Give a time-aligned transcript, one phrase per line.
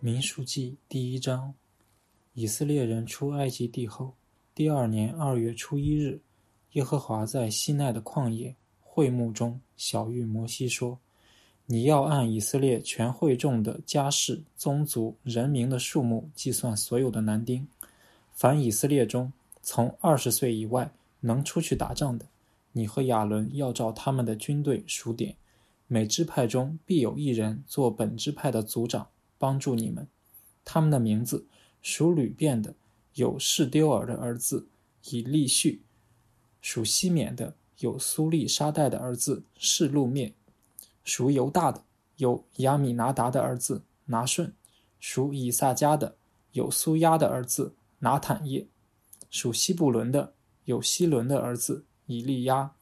[0.00, 1.52] 民数记第一章：
[2.32, 4.14] 以色列人出埃及地后，
[4.54, 6.20] 第二年二月初一日，
[6.74, 10.96] 耶和华在西奈的旷野会幕中晓谕摩西说
[11.66, 17.66] ：“你要按以色列全会众的家世、宗族、人民的数目计算所有的男丁。
[18.30, 22.24] 凡以色列中从二十岁以外能出去打仗的，
[22.70, 25.34] 你和亚伦要照他们的军队数点。
[25.88, 29.04] 每支派中必有一人做本支派的族长。”
[29.38, 30.06] 帮助你们，
[30.64, 31.46] 他们的名字
[31.80, 32.74] 属吕变的
[33.14, 34.68] 有士丢尔的儿子
[35.10, 35.82] 以利续，
[36.60, 40.34] 属西缅的有苏利沙代的儿子士路面，
[41.04, 41.84] 属犹大的
[42.16, 44.52] 有亚米拿达的儿子拿顺，
[45.00, 46.16] 属以萨迦的
[46.52, 48.66] 有苏亚的儿子拿坦叶，
[49.30, 50.34] 属西布伦的
[50.64, 52.74] 有西伦的儿子以利亚，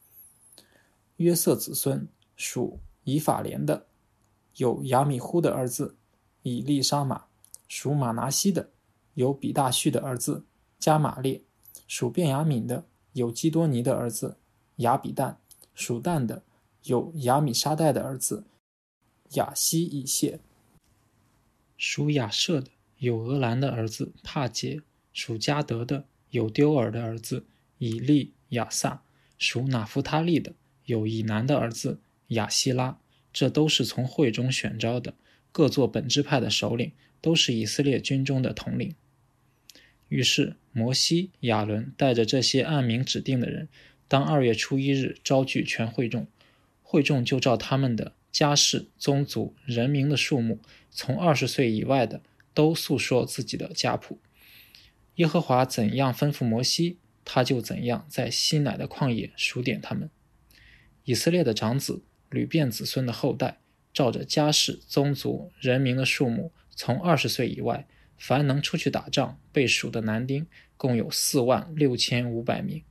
[1.16, 3.86] 约瑟子孙属以法莲的
[4.56, 5.96] 有亚米忽的儿子。
[6.46, 7.24] 以利沙玛
[7.66, 8.70] 属马拿西的，
[9.14, 10.44] 有比大旭的儿子
[10.78, 11.40] 加玛列；
[11.88, 14.36] 属便雅敏的有基多尼的儿子
[14.76, 15.38] 亚比旦；
[15.74, 16.44] 属旦的
[16.84, 18.44] 有亚米沙代的儿子
[19.32, 20.38] 亚西以谢；
[21.76, 27.44] 属亚舍的有俄兰的儿子帕杰；属加德的有丢尔的儿子
[27.78, 29.02] 以利亚撒；
[29.36, 30.52] 属拿夫他利的
[30.84, 33.00] 有以南的儿子亚希拉。
[33.32, 35.12] 这都是从会中选召的。
[35.56, 38.94] 各做本支派的首领，都是以色列军中的统领。
[40.10, 43.66] 于是摩西、亚伦带着这些按名指定的人，
[44.06, 46.26] 当二月初一日招聚全会众，
[46.82, 52.20] 会众就照他们的家世、宗族、人名的数目，从二十岁以外的，
[52.52, 54.18] 都诉说自己的家谱。
[55.14, 60.10] 耶和华怎样吩咐摩西，他就怎样在西乃的旷野数点他们。
[61.04, 63.60] 以色列的长子吕遍子孙的后代。
[63.96, 70.46] 照着家世、宗族、人民的数目，从二十岁以外，凡能出去打仗被数的男丁，
[70.76, 72.84] 共有四万六千五百名。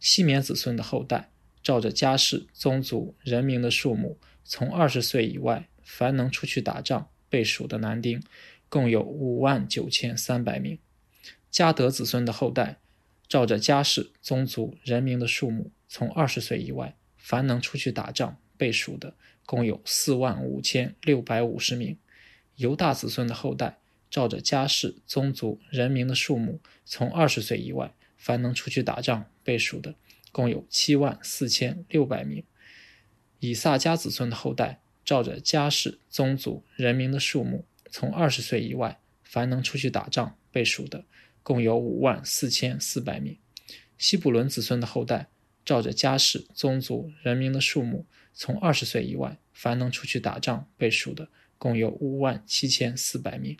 [0.00, 1.30] 西缅子孙的后代，
[1.62, 8.20] 照着家世、宗族、人民的数目，从二十岁以外，凡能出去打仗被数的男丁，
[8.68, 10.76] 共有五万九千三百名。
[11.52, 12.80] 加德子孙的后代，
[13.28, 19.14] 照着家世、宗族、人民的数目，从二十岁以外，凡能出去打仗被数的。
[19.44, 21.98] 共有四万五千六百五十名
[22.56, 23.78] 犹大子孙的后代，
[24.10, 29.94] 照着家世、宗族、人民的数目，从二十岁以外，凡能出去打仗被数的，
[30.30, 32.44] 共有七万四千六百名。
[33.40, 41.04] 以撒家子孙的后代，照着家世、宗族、人民的数目，从二十岁以外，凡能出去打仗被数的，
[41.42, 43.36] 共有五万四千四百名。
[43.98, 45.28] 希布伦子孙的后代，
[45.64, 48.06] 照着家世、宗族、人民的数目。
[48.32, 51.28] 从二十岁以外，凡能出去打仗被数的，
[51.58, 53.56] 共有五万七千四百名。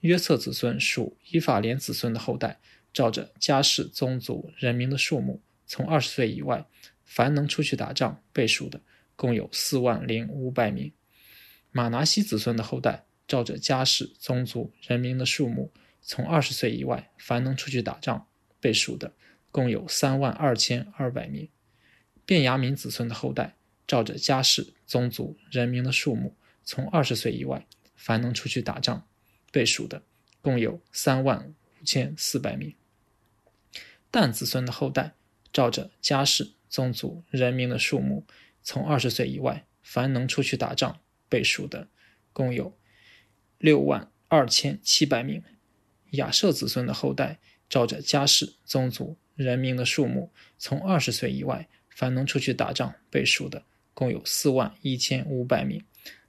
[0.00, 2.60] 约瑟子孙属以法莲子孙的后代，
[2.92, 6.66] 照着家世、宗族、人民的数目，从二十岁以外，
[7.04, 8.80] 凡能出去打仗被数的，
[9.16, 10.92] 共有四万零五百名。
[11.70, 15.70] 马拿西子孙的后代，照着家世、宗族、人民的数目，
[16.00, 18.26] 从二十岁以外，凡能出去打仗
[18.60, 19.12] 被数的，
[19.50, 21.48] 共有三万二千二百名。
[22.24, 23.57] 便雅悯子孙的后代。
[23.88, 27.66] 照着家世、宗族、人民的数目，从二十岁以外，
[27.96, 29.08] 凡能出去打仗
[29.50, 30.02] 被数的，
[30.42, 32.74] 共有三万五千四百名。
[34.10, 35.14] 但子孙的后代，
[35.50, 38.26] 照着家世、宗族、人民的数目，
[38.62, 41.00] 从二十岁以外，凡能出去打仗
[41.30, 41.88] 被数的，
[42.34, 42.76] 共有
[43.56, 45.42] 六万二千七百名。
[46.10, 47.38] 亚瑟子孙的后代，
[47.70, 53.64] 照着家世、宗族、人民的数目，从二十岁以外，凡能出去打仗被数的。
[53.98, 55.82] 共有四万一千五百名，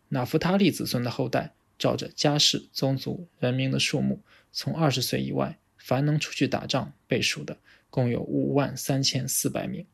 [0.07, 7.57] 纳夫他利子孙的后代，照着家世、宗族、人民的数目，从二十岁以外，凡能出去打仗被数的，
[7.91, 9.85] 共有五万三千四百名。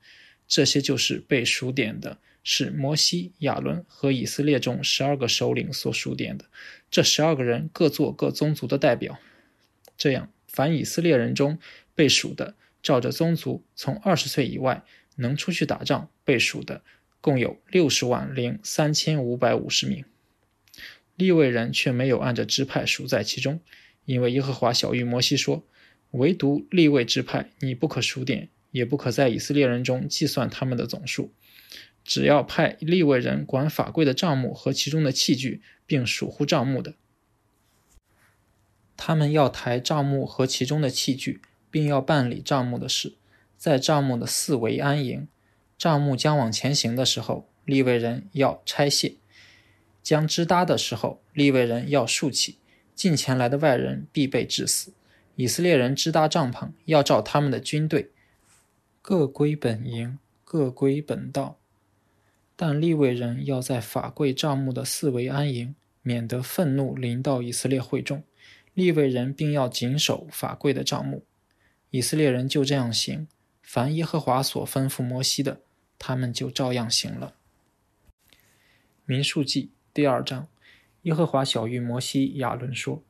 [0.48, 6.45] 这些就是被数点的，是摩西、亚伦和以色列中十二个首领所数点的。
[6.89, 9.19] 这十二个人各做各宗族的代表。
[9.98, 11.60] 这样，凡以色列人中
[11.94, 14.86] 被数的，照着宗族从二十岁以外
[15.18, 16.81] 能出去打仗被数的。
[17.25, 20.06] 共有六十万零三千五百五十名，
[21.16, 23.60] 利未人却没有按着支派数在其中，
[24.06, 25.63] 因为耶和华小谕摩西说
[26.12, 31.31] ：“唯独利未支派，你不可数点，也不可在以色列人中计算他们的总数，
[32.04, 36.94] 只要派利未人管法柜的账目和其中的器具，并属乎账目的。
[38.95, 43.16] 他们要抬账目和其中的器具，并要办理账目的事，
[43.57, 45.28] 在账目的四围安营。”
[45.85, 49.19] 帐幕将往前行的时候，利未人要拆卸；
[50.01, 52.55] 将支搭的时候，利未人要竖起；
[52.95, 54.93] 近前来的外人必被致死。
[55.35, 58.09] 以色列人支搭帐篷，要照他们的军队，
[59.03, 61.59] 各归本营，各归本道。
[62.55, 68.23] 但利未人要在法柜帐幕的四围安营，免得愤怒临到以色列会众。
[68.73, 71.23] 利未人并要谨守法柜的帐幕。
[71.91, 73.27] 以色列人就这样行，
[73.61, 75.61] 凡耶和华所吩咐摩西的，
[75.97, 77.36] 他们就照样行了。
[79.06, 80.47] 民数记第二章，
[81.03, 83.03] 耶和华小谕摩西、亚伦说：“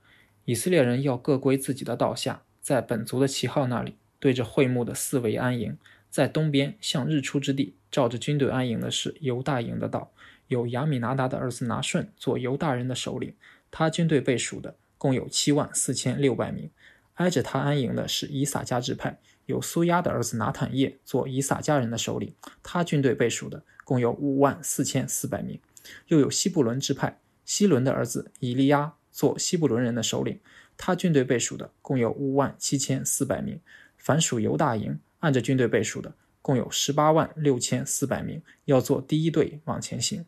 [0.46, 5.78] 以色列人要各归自己的道下，在本族的旗号那里，对着会幕的四围安营。
[6.10, 10.14] 在东边向日出之地，照着军队安营的是犹大营的道，
[10.48, 13.36] 有亚米拿达的儿子拿顺做犹大人的首领，
[13.70, 16.70] 他军队被数的共有七万四千六百名。
[17.16, 22.34] 挨着他安营的是以撒家支派，有苏亚的儿子拿坦叶做以撒家人的首领，
[22.64, 25.60] 他军队被数的共有五万四千四百名。”
[26.08, 30.40] 又有西布伦支派，西伦的儿子以利亚做西布伦人的首领，
[30.76, 33.60] 他军队被数的共有五万七千四百名。
[33.98, 40.26] 凡属犹大营，按着军队被数的共有十八万六千四百名，要做第一队往前行。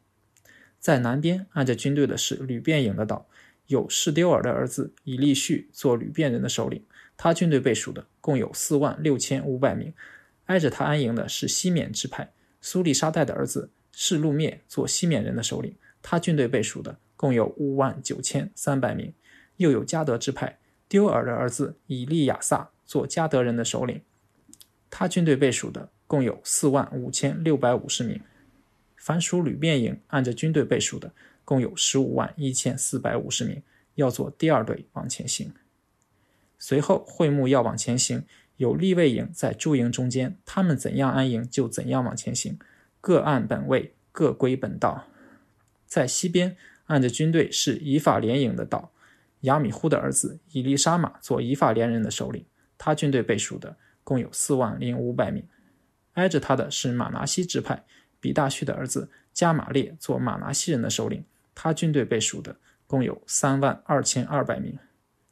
[0.79, 3.27] 在南边按着军队的是吕便营的岛，
[3.65, 6.83] 有士丢尔的儿子以利叙做吕便人的首领，
[7.17, 9.93] 他军队被数的共有四万六千五百名。
[10.45, 12.31] 挨着他安营的是西缅支派，
[12.61, 13.69] 苏利沙代的儿子。
[13.99, 19.11] 示路灭做西缅人的首领，他军队被数的共有五万九千三百名。
[19.55, 24.03] 又有加德支派，丢尔的儿子以利亚撒做加德人的首领，
[24.91, 28.21] 他军队被数的共有四万五千六百五十名。
[28.95, 31.11] 凡属旅便营，按着军队被数的
[31.43, 33.63] 共有十五万一千四百五十名，
[33.95, 35.51] 要做第二队往前行。
[36.59, 38.23] 随后会幕要往前行，
[38.57, 42.57] 有立位营在驻营中间，他们怎样安营就怎样往前行。
[42.99, 45.05] 各按本位，各归本道。
[45.85, 46.57] 在西边，
[46.87, 48.91] 按着军队是以法联营的道。
[49.41, 52.43] 亚米忽的儿子以利沙玛做以法联人的首领，
[52.77, 55.43] 他军队被数的共有四万零五百名。
[56.13, 57.83] 挨着他的是马拿西支派，
[58.19, 61.23] 比大旭的儿子加玛列做马拿西人的首领，
[61.53, 62.57] 他军队被数的
[62.87, 64.79] 共有三万二千二百名。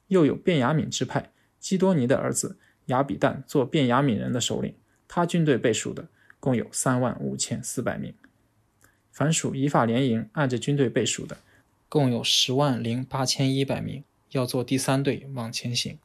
[0.07, 4.75] 又有便雅悯之派，基多尼的儿子雅比旦做便雅悯人的首领，
[5.07, 6.07] 他军队被数的。
[6.38, 8.13] 共有三万五千四百名，
[9.12, 11.40] 凡属以法联营按着军队被数的，
[11.90, 15.98] 共有十万零八千一百名，要做第三队往前行。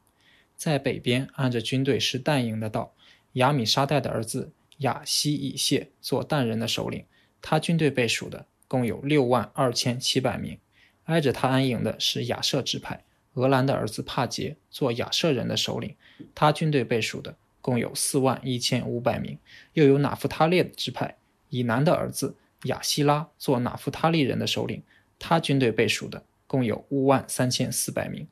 [0.55, 2.95] 在北边按着军队是但营的道，
[3.33, 7.05] 亚米沙代的儿子雅西以谢做但人的首领，
[7.39, 10.57] 他军队被数的共有六万二千七百名。
[11.03, 15.95] 挨着他安营的是亚舍支派，俄兰的儿子帕杰做亚舍人的首领，
[16.35, 17.35] 他军队被数的。
[17.63, 19.37] 共有四万一千五百名，
[19.73, 21.17] 又有纳夫他列的支派，
[21.49, 24.81] 以南的儿子亚希拉做纳夫他利人的首领，
[25.19, 28.27] 他军队被数的共有五万三千四百名。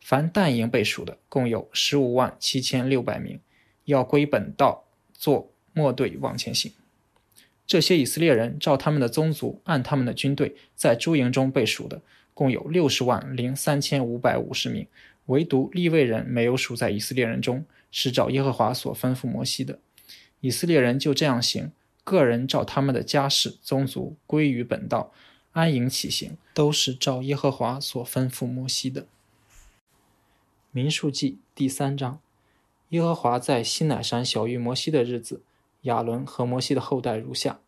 [0.00, 3.38] 凡但营被数的共有十五万七千六百名，
[3.84, 6.72] 要归本道做末队往前行。
[7.68, 12.02] 这些以色列人照他们的宗族，按他们的军队，在诸营中被数的
[12.36, 14.86] 共有六十万零三千五百五十名，
[15.26, 17.64] 唯独利未人没有数在以色列人中。
[17.98, 19.78] 是照耶和华所吩咐摩西的，
[20.40, 21.72] 以色列人就这样行，
[22.04, 25.12] 个人照他们的家世宗族归于本道，
[25.52, 29.06] 安营起行，都是照耶和华所吩咐摩西的。
[30.72, 32.20] 民数记第三章，
[32.90, 35.40] 耶和华在西乃山小谕摩西的日子，
[35.82, 37.60] 亚伦和摩西的后代如下：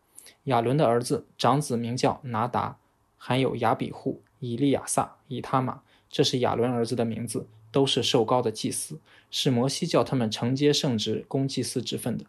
[0.43, 2.77] 亚伦的儿子长子名叫拿达，
[3.17, 7.47] 还有亚比户、以利亚撒、以他玛，这是亚伦儿子的名字。
[7.71, 12.25] 都是受高的祭司，是摩西叫他们承接圣职、供祭司之分的。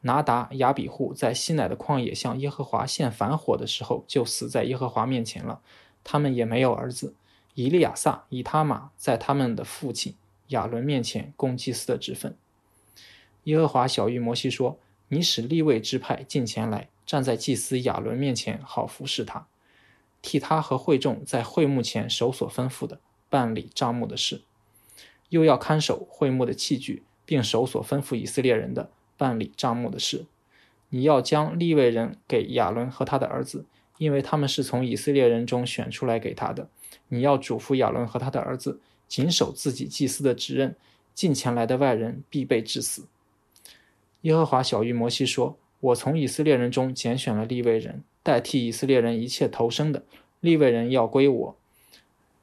[0.00, 5.60] 拿达、亚比户在西乃的旷野向耶和华献反火的时候，就死在耶和华面前了。
[6.02, 7.14] 他们也没有儿子。
[7.54, 10.16] 以利亚撒、以他玛在他们的父亲
[10.48, 12.36] 亚伦面前供祭司的职分。
[13.44, 19.46] 耶和华小谕摩西说：“你使立位之派进前来，站在祭司亚伦面前，好服侍他，
[20.24, 24.40] 替他和会众在会幕前守所吩咐的，办理帐目的事。”
[25.28, 30.24] 又要看守会幕的器具，并守所吩咐以色列人的办理账目的事。
[30.88, 33.66] 你要将立位人给亚伦和他的儿子，
[33.98, 36.68] 因为他们是从以色列人中选出来给他的。
[37.08, 40.74] 你要嘱咐亚伦和他的儿子，谨守自己祭司的职任，
[41.12, 43.08] 近前来的外人必被致死。
[44.22, 50.02] 耶和华小谕摩西说：“我从以色列人中拣选了立位人，代替以色列人一切投生的
[50.40, 51.56] 立位人要归我。”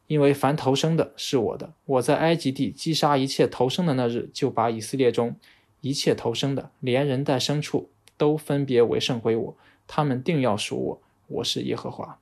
[0.07, 5.37] 因为凡投生的是我的，我在埃及地击杀一切投生的那日，就把以色列中
[5.79, 9.57] 一切投生的，连人带牲畜，都分别为圣归我。
[9.87, 12.19] 他们定要属我，我是耶和华。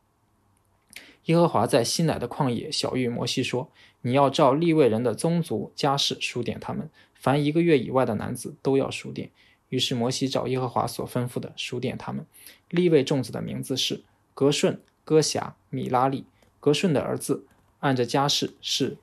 [1.25, 3.70] 耶和华在西乃的旷野小谕摩西说
[4.01, 9.32] ：“你要照利未人的宗族家世数点他们，凡一个月以外的男子都要数点。”
[9.70, 12.26] 于是摩西找耶和华所吩咐的数点他们。
[12.70, 16.26] 利未众子的名字是格顺、哥辖、米拉利。
[16.60, 17.48] 格顺的儿子
[17.80, 18.98] 按着家世是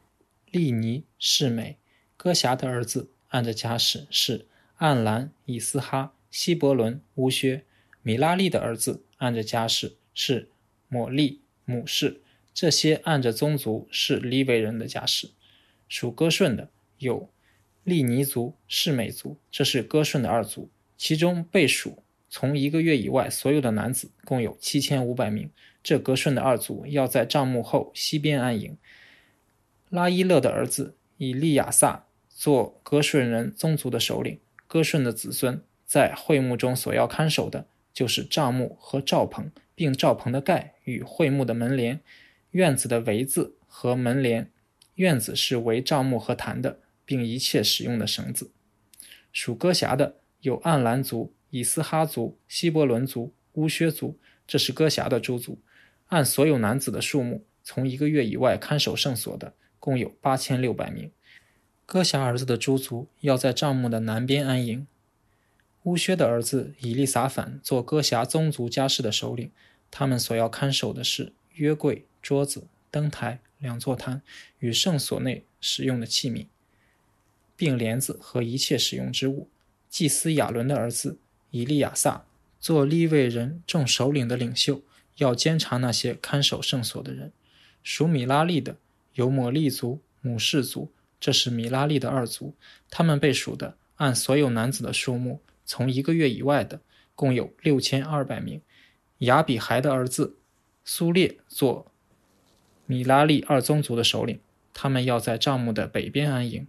[0.51, 1.77] 利尼、士美；
[2.17, 4.47] 哥辖的儿子按着家世是
[4.77, 7.63] 暗兰、以斯哈、希伯伦、乌薛；
[8.03, 10.51] 米拉利的儿子按着家世是
[10.89, 11.41] 抹利。
[11.65, 12.21] 母氏，
[12.55, 15.31] 这些按着宗族是利未人的家世。
[15.89, 17.29] 属哥顺的有
[17.87, 20.69] 利尼族、士美族，这是哥顺的二族。
[20.99, 25.49] 其中被属从一个月以外所有的男子共有七千五百名。
[25.85, 28.77] 这哥顺的二族要在帐幕后西边安营。
[29.89, 34.41] 拉伊勒的儿子以利亚撒做哥顺人宗族的首领。
[34.67, 39.51] 哥顺的子孙在会幕中所要看守的就是帐幕和罩棚。
[39.77, 42.01] 并罩棚的盖与会幕的门帘、
[42.53, 44.51] 院子的围子和门帘。
[44.95, 48.51] 院子是围帐幕和坛的，并一切使用的绳子。
[49.33, 55.59] 属歌辖的有暗兰族、以斯哈族、希伯伦族、乌薛族，这是歌辖的诸族。
[56.09, 61.11] 按所有男子的数目，从一个月以外看守圣所的，共有八千六百名。
[61.85, 64.87] 歌辖儿子的诸族要在帐幕的南边安营。
[65.85, 69.53] 乌薛的儿子以利撒反做歌辖宗族家世的首领，
[69.91, 74.23] 他们所要看守的是约柜、桌子、灯台、两座坛
[74.59, 76.47] 与圣所内使用的器皿，
[77.57, 79.49] 并帘子和一切使用之物。
[79.89, 81.19] 祭司亚伦的儿子
[81.51, 82.25] 以利亚撒
[82.61, 84.83] 做立位人众首领的领袖，
[85.17, 87.33] 要监察那些看守圣所的人。
[87.83, 88.77] 属米拉利的
[89.15, 92.55] 有抹利族、母氏族，这是米拉利的二族，
[92.91, 95.41] 他们被数的按所有男子的数目。
[95.65, 96.81] 从一个月以外的，
[97.15, 98.61] 共有六千二百名。
[99.19, 100.37] 亚比孩的儿子
[100.85, 101.91] 苏列做
[102.85, 104.39] 米拉利二宗族的首领，
[104.75, 106.67] 他们要在帐幕的北边安营。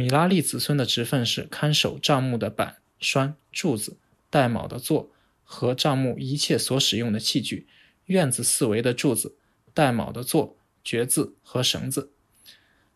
[0.00, 3.98] 米拉利子孙的职分是看守帐幕的板栓、柱子、
[4.30, 5.10] 带卯的座
[5.44, 7.66] 和帐幕一切所使用的器具、
[8.06, 9.36] 院子四围的柱子、
[9.74, 12.12] 带卯的座、橛子和绳子。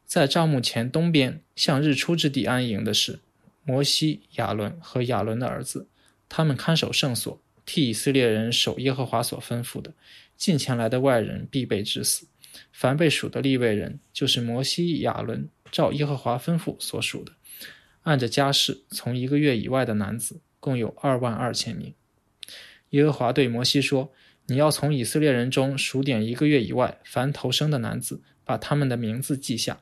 [0.07, 3.21] 在帐幕前东边向日出之地安营的是。
[3.67, 5.87] 摩西、亚伦和亚伦的儿子，
[6.31, 9.93] 他们看守圣所，替以色列人守耶和华所吩咐的。
[10.39, 12.27] 近前来的外人必被致死。
[12.73, 17.33] 凡被数的立位人，就是摩西、亚伦照耶和华吩咐所属的。
[18.05, 21.93] 按着家世，从一个月以外的男子，共有二万二千名。
[22.91, 24.13] 耶和华对摩西说
[24.47, 29.81] ：“你要从以色列人中数点一个月以外凡投生的男子，把他们的名字记下。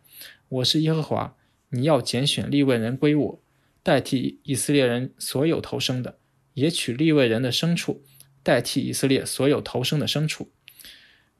[0.48, 1.36] 我是耶和华，
[1.68, 3.42] 你要拣选立位人归我。”
[3.84, 6.16] 代替以色列人所有投生的，
[6.54, 8.02] 也取利未人的牲畜，
[8.42, 10.50] 代替以色列所有投生的牲畜。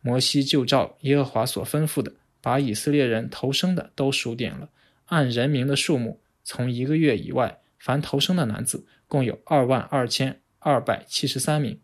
[0.02, 4.68] 摩西就照耶和华所吩咐的，把以色列人投生的都数点了，
[5.06, 11.80] 按人名的数目，从一个月以外凡投生的男子，共有二万二千二百七十三名。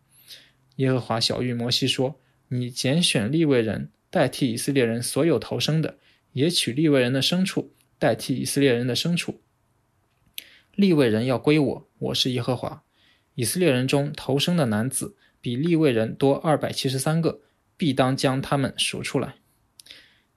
[0.77, 5.99] 耶和华小谕摩西说：“你拣选利未人代替以色列人所有投生的，
[6.33, 9.41] 也取利未人的牲畜代替以色列人的牲畜。”
[10.75, 12.83] 立位人要归我，我是耶和华。
[13.35, 17.41] 以色列人中投生的男子比立位人多二百七十三个，
[17.77, 19.37] 必当将他们数出来。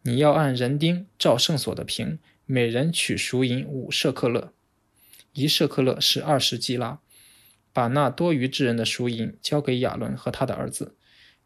[0.03, 4.51] 你要按人丁照圣所的平，每人取赎银五舍克勒，
[5.33, 6.99] 一舍克勒是二十基拉。
[7.73, 10.95] 把那多余之人的赎银交给亚伦和他的儿子。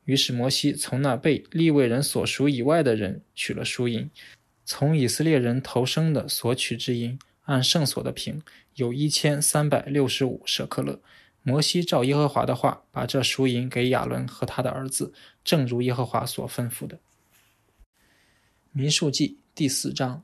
[0.06, 4.10] 于是摩西从那被立位人所赎以外的人取了赎银，
[4.64, 8.42] 从以色列人投生的所取之银，按圣所的平。
[8.76, 11.00] 有一千三百六十五舍克勒。
[11.44, 16.98] 摩西照耶和华的话，把这赎银给亚伦和他的儿子，正如耶和华所吩咐的。
[18.78, 20.22] 民数记第四章，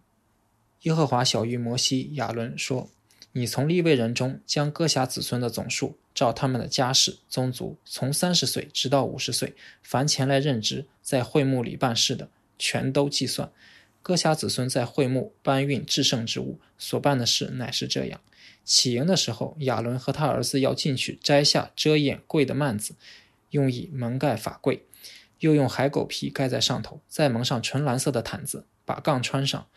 [0.82, 2.90] 耶和华小谕摩西、亚伦说
[3.32, 12.30] ：“你从立位人中将割下子孙的总数，照他们的家世、宗族，从三十岁直到五十岁，凡前来任职在会幕里办事的，
[12.60, 13.50] 全都计算。
[14.02, 18.20] 割下子孙在会幕搬运至圣之物所办的事，乃是这样。”
[18.66, 22.96] 起营的时候，亚伦和他儿子要进去摘下遮掩柜的幔子，
[23.52, 24.84] 用以蒙盖法柜，
[25.42, 29.68] 又用海狗皮盖在上头，再蒙上纯蓝色的毯子，把杠穿上，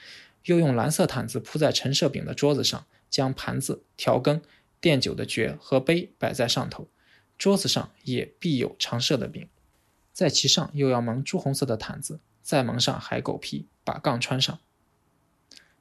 [0.45, 4.41] 又用蓝色毯子铺在陈设饼的桌子上，将盘子、调羹、
[4.81, 6.89] 奠酒的爵和杯摆在上头，
[7.37, 9.49] 桌子上也必有常设的饼，
[10.15, 14.59] 在其上又要蒙朱红色的毯子，再蒙上海狗皮，把杠穿上，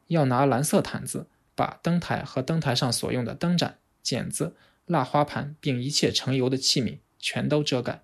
[0.07, 1.27] 要拿蓝色毯子。
[1.55, 4.55] 把灯台和灯台上所用的灯盏、剪子、
[4.87, 8.01] 蜡花盘，并一切盛油的器皿全都遮盖。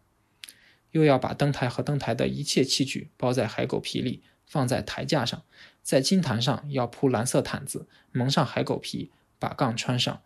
[0.92, 5.44] 又要把灯台和灯台的一切器具包在海狗皮里，放在台架上，
[5.84, 10.22] 在金坛上要铺蓝色毯子，蒙上海狗皮，把杠穿上，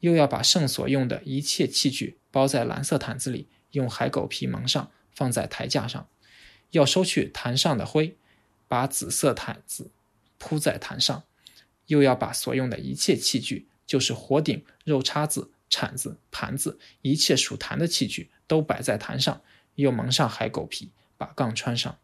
[0.00, 6.08] 又要把圣所用的一切器具包在蓝色毯子里，用海狗皮蒙上，放在台架上，
[6.72, 8.16] 要收去坛上的灰，
[8.66, 9.90] 把紫色毯子
[10.38, 11.22] 铺在坛上，
[11.86, 19.40] 又要把所用的一切器具，就是火鼎、肉叉子、铲子、盘子，一切属坛的器具都摆在坛上。
[19.74, 21.98] 又蒙上海狗皮，把杠穿上。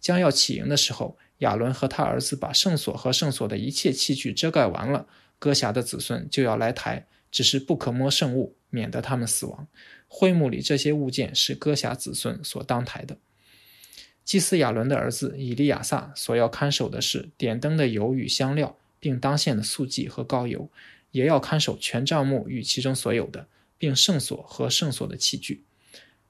[0.00, 5.06] 将要起营的时候，亚伦和他儿子把圣所和圣所的一切器具遮盖完了。
[5.38, 9.68] 哥辖的子孙就要来抬，只是不可摸圣物，免得他们死亡。
[10.08, 13.18] 会幕里这些物件是哥辖子孙所当抬的。
[14.24, 20.70] 祭司亚伦的儿子以利亚撒所要看守的是点灯的油与香料，并当献的素祭和膏油，
[21.12, 23.46] 也要看守全帐幕与其中所有的，
[23.78, 25.64] 并圣所和圣所的器具。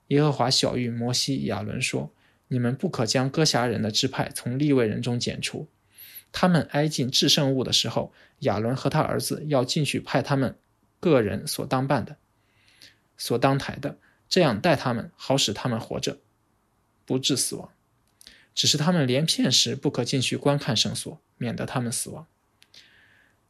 [0.08, 2.12] 耶和华小谕摩西、亚伦说
[2.48, 5.68] ：“你们不可将哥辖人的支派从立位人中剪除。
[6.32, 10.56] 他们挨近至圣物的时候，亚伦和他儿子要进去派他们
[11.00, 12.16] 个人所当办的、
[13.16, 13.98] 所当抬的，
[14.28, 16.18] 这样待他们，好使他们活着，
[17.04, 17.70] 不致死亡。
[18.54, 22.26] 只是他们连片时不可进去观看圣所，免得他们死亡。”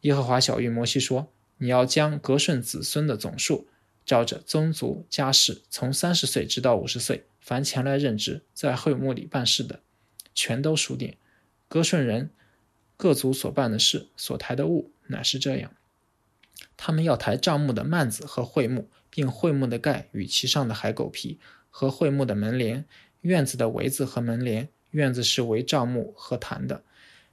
[0.02, 3.68] 耶和华小谕摩西说：“你要将格顺子孙的总数。”
[4.08, 9.80] 照着宗族家世，从三十岁直到五十岁，凡前来任职在会幕里办事的，
[10.34, 11.18] 全都数点。
[11.68, 12.30] 歌顺人
[12.96, 15.74] 各族所办的事，所抬的物，乃是这样：
[16.78, 21.38] 他们要抬帐幕的幔子和会幕，并会幕的盖与其上的海狗皮，
[21.68, 22.86] 和会幕的门帘、
[23.20, 24.70] 院子的围子和门帘。
[24.92, 26.82] 院子是围帐幕和坛的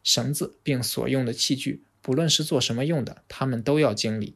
[0.03, 4.35] 绳子，并所用的器具，不论是做什么用的，他们都要经理。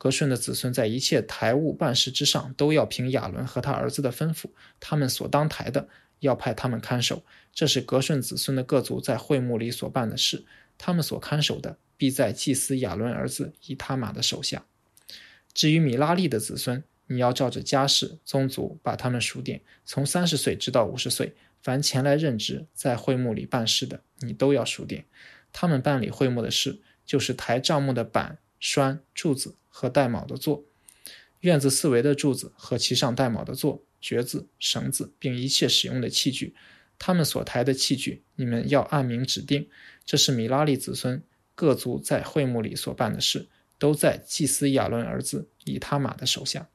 [0.00, 4.46] 格顺的子孙在一切台务办事之上，都要凭亚伦和他儿子的吩咐，
[4.80, 7.22] 他们所当台的，要派他们看守。
[7.52, 10.42] 这是格顺子孙的各族在会幕里所办的事，
[10.78, 14.64] 他们所看守的，必在祭司亚伦儿子以他玛的手下。
[15.52, 25.04] 至于米拉利的子孙，你要照着家世宗族把他们数点，从三十岁直到五十岁，凡前来任职在会幕里办事的，你都要数点。
[25.52, 29.56] 他们办理会幕的事，就是抬帐目的板、栓、柱子。
[29.72, 30.64] 和带卯的座，
[31.40, 36.56] 院子四围的柱子和其上带卯的座、橛子、绳子，并一切使用的器具，
[36.98, 39.70] 他们所抬的器具，你们要按名指定。
[40.04, 41.22] 这是米拉利子孙
[41.54, 46.68] 各族在会幕里所办的事，都在祭司亚伦儿子以他玛的手下。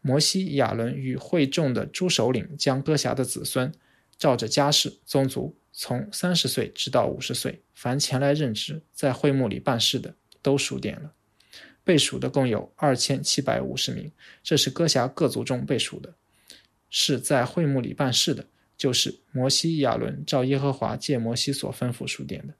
[0.00, 3.74] 摩西、亚伦与会众的诸首领将哥辖的子孙，
[4.16, 11.12] 照着家世宗族，从三十岁直到五十岁，凡前来任职在会幕里办事的，都数点了。
[11.82, 16.14] 被数的共有二千七百五十名，这是哥辖各族中被数的，
[16.88, 22.54] 是在会幕里办事的，就是摩西、亚伦照耶和华借摩西所吩咐数点的。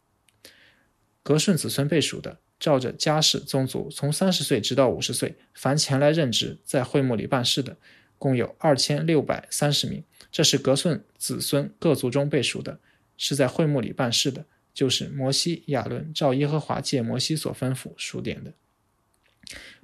[1.22, 7.76] 格顺子孙被数的，照着家世宗族，从三十岁直到五十岁，凡前来任职在会幕里办事的，
[8.18, 12.80] 共有二千六百三十名，这是格顺子孙各族中被数的，
[13.18, 18.52] 是在会幕里办事的，就是摩西、亚伦照耶和华借摩西所吩咐数点的。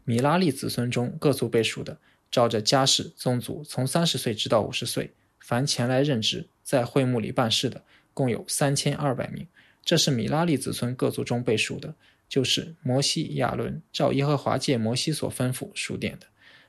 [0.05, 1.99] 米拉利子孙中各族被数的，
[2.31, 7.83] 照着家世宗族，从三十岁直到五十岁，凡前来任职在会幕里办事的，
[8.15, 9.47] 共有三千二百名。
[9.85, 11.95] 这是米拉利子孙各族中被数的，
[12.29, 16.27] 就是摩西、亚伦照耶和华借摩西所吩咐数点的。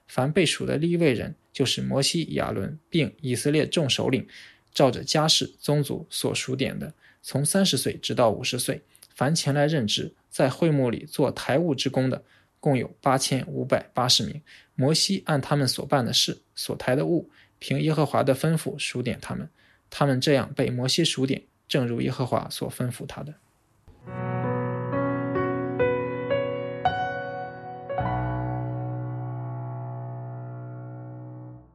[0.07, 4.27] 凡被数的立位人，就是摩西、亚伦并以色列众首领，
[4.73, 8.81] 照着家世宗族所数点的，从三十岁直到五十岁，
[9.13, 12.23] 凡前来任职在会幕里做台务之工的。
[12.59, 14.41] 共有八千五百八十名。
[14.73, 19.47] 摩西按他们所办的事、所抬的物，凭耶和华的吩咐数点他们。
[19.91, 23.33] 他们这样被摩西数点，正如耶和华所吩咐他的。